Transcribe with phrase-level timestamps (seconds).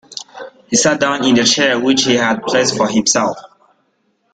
[0.67, 3.37] He sat down in the chair which he had placed for himself.